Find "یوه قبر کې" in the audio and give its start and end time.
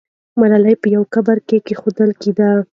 0.95-1.57